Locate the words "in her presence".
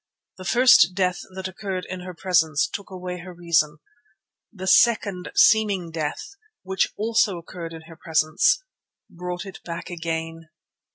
1.87-2.67, 7.71-8.63